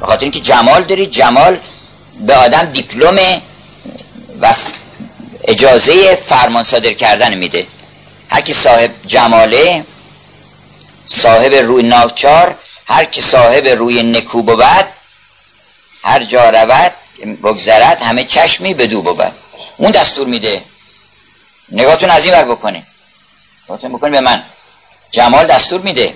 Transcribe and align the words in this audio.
به 0.00 0.06
خاطر 0.06 0.22
اینکه 0.22 0.40
جمال 0.40 0.82
داری 0.84 1.06
جمال 1.06 1.58
به 2.20 2.34
آدم 2.34 2.64
دیپلم 2.64 3.40
و 4.40 4.54
اجازه 5.44 6.14
فرمان 6.14 6.62
صادر 6.62 6.92
کردن 6.92 7.34
میده. 7.34 7.66
هر 8.28 8.40
کی 8.40 8.54
صاحب 8.54 8.90
جماله 9.06 9.84
صاحب 11.06 11.54
روی 11.54 11.82
ناکچار 11.82 12.54
هر 12.86 13.04
کی 13.04 13.20
صاحب 13.20 13.66
روی 13.66 14.02
نکو 14.02 14.42
بود 14.42 14.64
هر 16.02 16.24
جا 16.24 16.50
رود 16.50 16.92
بگذرد 17.42 18.02
همه 18.02 18.24
چشمی 18.24 18.74
بدو 18.74 19.02
بود. 19.02 19.32
اون 19.76 19.90
دستور 19.90 20.26
میده. 20.26 20.62
نگاهتون 21.72 22.10
از 22.10 22.24
این 22.24 22.34
ور 22.34 22.44
بکنه. 22.44 22.82
نگاهتون 23.64 23.92
بکنه 23.92 24.10
به 24.10 24.20
من. 24.20 24.42
جمال 25.10 25.46
دستور 25.46 25.80
میده. 25.80 26.14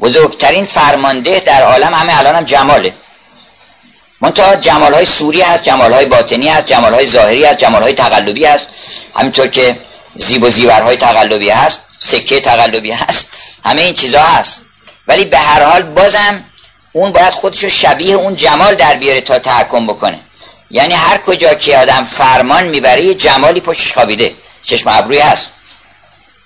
بزرگترین 0.00 0.64
فرمانده 0.64 1.40
در 1.40 1.62
عالم 1.62 1.94
همه 1.94 2.18
الان 2.18 2.34
هم 2.34 2.44
جماله. 2.44 2.94
منتها 4.20 4.56
جمال 4.56 4.94
های 4.94 5.04
سوری 5.04 5.40
هست 5.40 5.62
جمال 5.62 5.92
های 5.92 6.06
باطنی 6.06 6.48
هست 6.48 6.66
جمال 6.66 6.94
های 6.94 7.06
ظاهری 7.06 7.44
هست 7.44 7.58
جمال 7.58 7.82
های 7.82 7.92
تقلبی 7.92 8.44
هست. 8.44 8.66
همینطور 9.16 9.46
که 9.46 9.76
زیب 10.16 10.42
و 10.42 10.50
زیورهای 10.50 10.96
تقلبی 10.96 11.50
هست 11.50 11.80
سکه 11.98 12.40
تقلبی 12.40 12.90
هست 12.90 13.28
همه 13.64 13.82
این 13.82 13.94
چیزها 13.94 14.24
هست. 14.24 14.62
ولی 15.08 15.24
به 15.24 15.38
هر 15.38 15.62
حال 15.62 15.82
بازم 15.82 16.44
اون 16.92 17.12
باید 17.12 17.34
خودشو 17.34 17.68
شبیه 17.68 18.14
اون 18.14 18.36
جمال 18.36 18.74
در 18.74 18.94
بیاره 18.94 19.20
تا 19.20 19.38
تحکم 19.38 19.86
بکنه. 19.86 20.18
یعنی 20.70 20.94
هر 20.94 21.18
کجا 21.18 21.54
که 21.54 21.78
آدم 21.78 22.04
فرمان 22.04 22.64
می‌بره 22.64 23.02
یه 23.02 23.14
جمالی 23.14 23.60
پشتش 23.60 23.92
خوابیده. 23.92 24.32
چشم 24.64 24.88
ابروی 24.88 25.18
هست. 25.18 25.48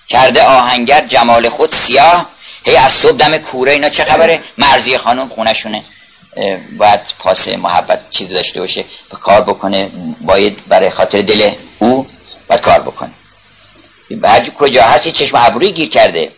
کرده 0.07 0.43
آهنگر 0.43 1.05
جمال 1.07 1.49
خود 1.49 1.71
سیاه 1.71 2.25
هی 2.67 2.75
از 2.75 2.91
صبح 2.91 3.17
دم 3.17 3.37
کوره 3.37 3.71
اینا 3.71 3.89
چه 3.89 4.05
خبره؟ 4.05 4.43
مرزی 4.57 4.97
خانم 4.97 5.29
خونشونه 5.29 5.83
باید 6.77 6.99
پاس 7.19 7.47
محبت 7.47 8.09
چیزی 8.09 8.33
داشته 8.33 8.59
باشه 8.59 8.85
به 9.09 9.17
کار 9.17 9.41
بکنه 9.41 9.91
باید 10.21 10.67
برای 10.67 10.89
خاطر 10.89 11.21
دل 11.21 11.51
او 11.79 12.07
باید 12.47 12.61
کار 12.61 12.79
بکنه. 12.79 13.11
بعد 14.11 14.53
کجا 14.53 14.83
هستی 14.83 15.11
چشم 15.11 15.37
ابروی 15.37 15.71
گیر 15.71 15.89
کرده. 15.89 16.31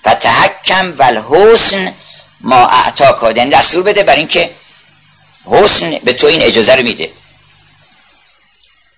فتحکم 0.00 0.94
والحسن 0.98 1.94
ما 2.40 2.66
اعتا 2.66 3.32
یعنی 3.36 3.50
دستور 3.50 3.82
بده 3.82 4.02
برای 4.02 4.18
اینکه 4.18 4.50
حسن 5.44 5.98
به 6.04 6.12
تو 6.12 6.26
این 6.26 6.42
اجازه 6.42 6.74
رو 6.74 6.82
میده. 6.82 7.10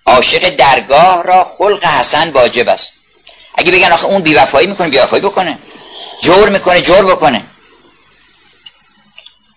عاشق 0.05 0.49
درگاه 0.49 1.23
را 1.23 1.51
خلق 1.57 1.85
حسن 1.85 2.29
واجب 2.29 2.69
است. 2.69 2.93
اگه 3.55 3.71
بگن 3.71 3.91
آخه 3.91 4.05
اون 4.05 4.21
بیوفایی 4.21 4.67
می‌کنه 4.67 4.89
بیوفایی 4.89 5.21
بکنه. 5.21 5.57
جور 6.21 6.49
می‌کنه 6.49 6.81
جور 6.81 7.05
بکنه. 7.05 7.43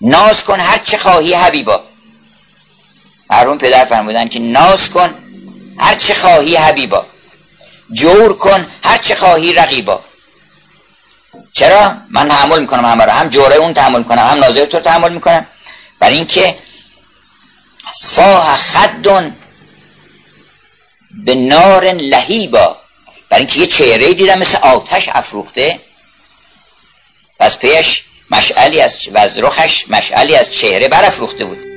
ناز 0.01 0.45
کن 0.45 0.61
هر 0.61 0.79
چه 0.79 0.99
خواهی 0.99 1.35
حبیبا. 1.35 1.85
مرحوم 3.31 3.59
پدر 3.59 3.85
فرمودن 3.85 4.29
که 4.29 4.39
ناز 4.39 4.91
کن 4.91 5.15
هر 5.79 5.95
چه 5.95 6.15
خواهی 6.15 6.57
حبیبا. 6.57 7.07
جور 7.93 8.39
کن 8.39 8.67
هر 8.85 8.99
چه 8.99 9.15
خواهی 9.15 9.53
رقیبا. 9.53 10.05
چرا؟ 11.53 11.97
من 12.11 12.29
تحمل 12.29 12.61
می‌کنم 12.61 12.85
همه 12.85 13.05
رو. 13.05 13.11
هم 13.11 13.29
جوره 13.29 13.57
اون 13.57 13.75
تحمل 13.75 13.99
می‌کنم 13.99 14.27
هم 14.27 14.39
ناظر 14.39 14.65
تو 14.65 14.81
تحمل 14.81 15.13
می‌کنم 15.13 15.47
برای 16.01 16.17
اینکه 16.17 16.59
فاه 18.03 18.57
خدون 18.57 19.37
به 21.25 21.35
نار 21.35 21.93
لهیبا 21.93 22.77
برای 23.31 23.45
اینکه 23.45 23.61
یه 23.61 23.67
چهره 23.67 24.15
دیدم 24.15 24.39
مثل 24.39 24.59
آتش 24.59 25.09
افروخته. 25.09 25.81
از 27.45 27.59
پیش 27.59 28.05
مشعلی 28.31 28.81
از 28.81 29.09
و 29.15 29.19
از 29.19 29.39
رخش 29.39 29.85
مشعلی 29.89 30.35
از 30.35 30.55
چهره 30.55 30.89
برافروخته 30.89 31.45
بود. 31.45 31.74